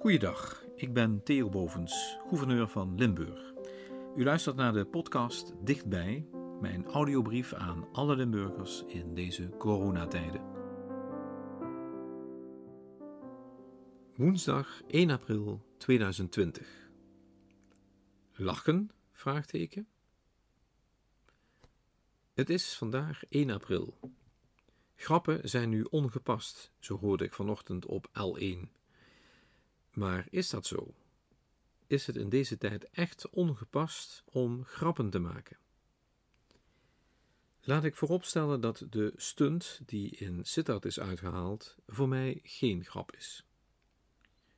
[0.00, 3.52] Goeiedag, ik ben Theo Bovens, gouverneur van Limburg.
[4.16, 6.28] U luistert naar de podcast Dichtbij,
[6.60, 10.42] mijn audiobrief aan alle Limburgers in deze coronatijden.
[14.16, 16.90] Woensdag 1 april 2020.
[18.32, 18.90] Lachen?
[19.12, 19.88] Vraagteken.
[22.34, 23.98] Het is vandaag 1 april.
[24.96, 28.78] Grappen zijn nu ongepast, zo hoorde ik vanochtend op L1.
[29.90, 30.94] Maar is dat zo?
[31.86, 35.58] Is het in deze tijd echt ongepast om grappen te maken?
[37.60, 43.12] Laat ik vooropstellen dat de stunt die in Sittard is uitgehaald voor mij geen grap
[43.12, 43.44] is.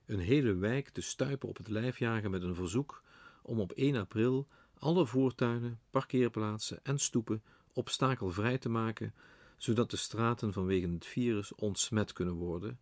[0.07, 3.03] Een hele wijk te stuipen op het lijf jagen met een verzoek
[3.43, 7.43] om op 1 april alle voortuinen, parkeerplaatsen en stoepen
[7.73, 9.15] obstakelvrij te maken,
[9.57, 12.81] zodat de straten vanwege het virus ontsmet kunnen worden,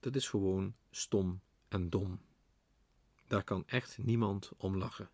[0.00, 2.20] dat is gewoon stom en dom.
[3.26, 5.10] Daar kan echt niemand om lachen.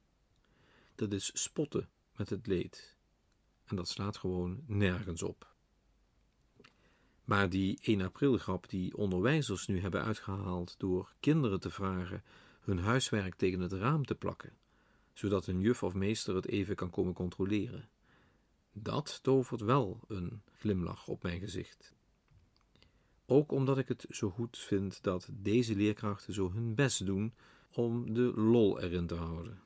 [0.94, 2.96] Dat is spotten met het leed.
[3.64, 5.54] En dat slaat gewoon nergens op.
[7.24, 12.24] Maar die 1 april grap die onderwijzers nu hebben uitgehaald door kinderen te vragen
[12.60, 14.56] hun huiswerk tegen het raam te plakken,
[15.12, 17.88] zodat een juf of meester het even kan komen controleren.
[18.72, 21.93] Dat tovert wel een glimlach op mijn gezicht.
[23.26, 27.34] Ook omdat ik het zo goed vind dat deze leerkrachten zo hun best doen
[27.72, 29.62] om de lol erin te houden.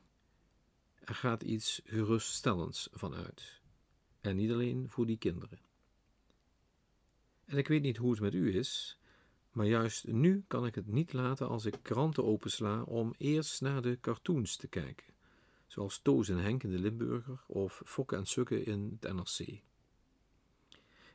[0.95, 3.61] Er gaat iets geruststellends van uit.
[4.21, 5.59] En niet alleen voor die kinderen.
[7.45, 8.99] En ik weet niet hoe het met u is,
[9.53, 13.83] maar juist nu kan ik het niet laten als ik kranten opensla om eerst naar
[13.83, 15.15] de cartoons te kijken,
[15.67, 19.63] zoals Toos en Henk in de Limburger of Fokke en Sukke in het NRC.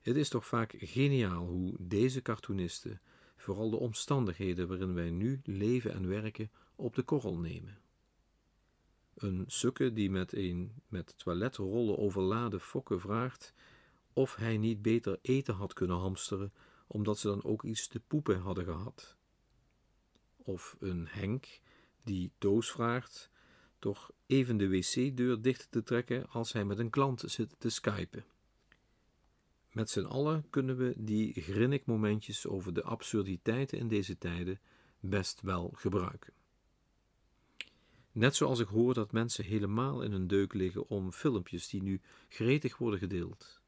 [0.04, 3.02] Het is toch vaak geniaal hoe deze cartoonisten
[3.36, 7.78] vooral de omstandigheden waarin wij nu leven en werken op de korrel nemen.
[9.16, 13.54] Een sukke die met een met toiletrollen overladen fokke vraagt
[14.14, 16.54] of hij niet beter eten had kunnen hamsteren,
[16.88, 19.18] omdat ze dan ook iets te poepen hadden gehad.
[20.36, 21.60] Of een Henk
[22.04, 23.30] die Toos vraagt
[23.80, 28.26] toch even de wc-deur dicht te trekken als hij met een klant zit te skypen.
[29.74, 34.60] Met z'n allen kunnen we die grinnikmomentjes over de absurditeiten in deze tijden
[35.00, 36.34] best wel gebruiken.
[38.12, 42.02] Net zoals ik hoor dat mensen helemaal in een deuk liggen om filmpjes die nu
[42.30, 43.62] gretig worden gedeeld.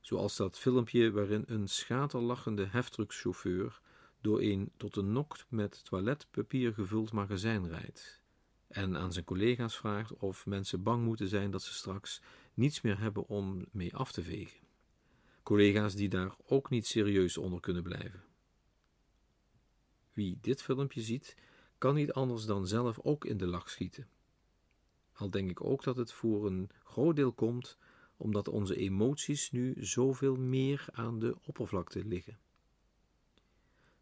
[0.00, 3.80] Zoals dat filmpje waarin een schaterlachende heftruckchauffeur
[4.20, 8.22] door een tot een nokt met toiletpapier gevuld magazijn rijdt
[8.68, 12.22] en aan zijn collega's vraagt of mensen bang moeten zijn dat ze straks
[12.54, 14.69] niets meer hebben om mee af te vegen
[15.50, 18.22] collega's die daar ook niet serieus onder kunnen blijven.
[20.12, 21.36] Wie dit filmpje ziet,
[21.78, 24.08] kan niet anders dan zelf ook in de lach schieten.
[25.12, 27.78] Al denk ik ook dat het voor een groot deel komt
[28.16, 32.38] omdat onze emoties nu zoveel meer aan de oppervlakte liggen.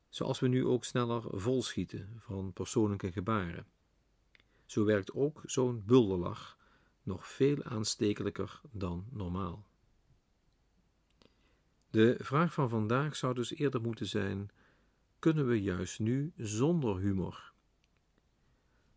[0.09, 3.67] Zoals we nu ook sneller volschieten van persoonlijke gebaren.
[4.67, 6.59] Zo werkt ook zo'n bulderlach
[7.03, 9.68] nog veel aanstekelijker dan normaal.
[11.91, 14.51] De vraag van vandaag zou dus eerder moeten zijn:
[15.19, 17.53] kunnen we juist nu zonder humor?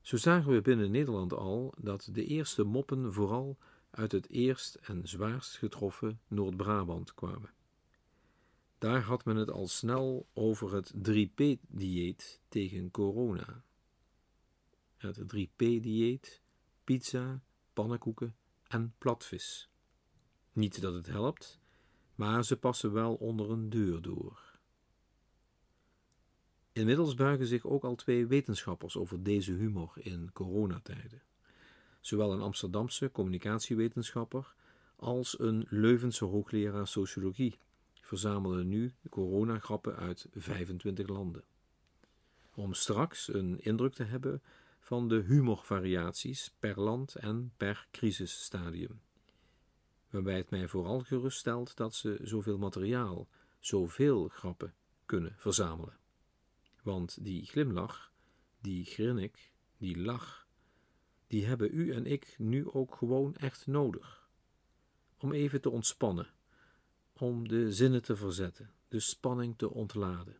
[0.01, 3.57] Zo zagen we binnen Nederland al dat de eerste moppen vooral
[3.91, 7.49] uit het eerst en zwaarst getroffen Noord-Brabant kwamen.
[8.77, 13.63] Daar had men het al snel over het 3P-dieet tegen corona.
[14.97, 16.41] Het 3P-dieet:
[16.83, 17.41] pizza,
[17.73, 18.35] pannenkoeken
[18.67, 19.69] en platvis.
[20.53, 21.60] Niet dat het helpt,
[22.21, 24.39] maar ze passen wel onder een deur door.
[26.71, 31.21] Inmiddels buigen zich ook al twee wetenschappers over deze humor in coronatijden.
[31.99, 34.53] Zowel een Amsterdamse communicatiewetenschapper
[34.95, 37.57] als een Leuvense hoogleraar sociologie
[38.01, 41.43] verzamelen nu coronagrappen uit 25 landen.
[42.53, 44.41] Om straks een indruk te hebben
[44.79, 49.01] van de humorvariaties per land en per crisisstadium
[50.11, 53.27] waarbij het mij vooral geruststelt dat ze zoveel materiaal,
[53.59, 54.73] zoveel grappen
[55.05, 55.97] kunnen verzamelen.
[56.83, 58.13] Want die glimlach,
[58.59, 60.47] die grinnik, die lach,
[61.27, 64.29] die hebben u en ik nu ook gewoon echt nodig.
[65.17, 66.27] Om even te ontspannen,
[67.13, 70.39] om de zinnen te verzetten, de spanning te ontladen.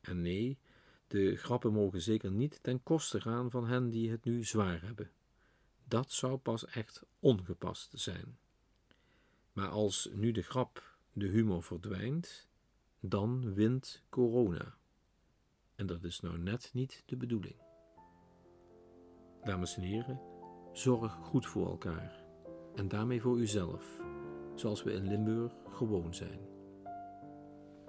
[0.00, 0.58] En nee,
[1.06, 5.10] de grappen mogen zeker niet ten koste gaan van hen die het nu zwaar hebben.
[5.84, 8.38] Dat zou pas echt ongepast zijn.
[9.58, 12.48] Maar als nu de grap, de humor verdwijnt,
[13.00, 14.76] dan wint corona.
[15.74, 17.56] En dat is nou net niet de bedoeling.
[19.42, 20.20] Dames en heren,
[20.72, 22.24] zorg goed voor elkaar
[22.74, 24.00] en daarmee voor uzelf,
[24.54, 26.40] zoals we in Limburg gewoon zijn.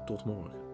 [0.06, 0.69] Tot morgen.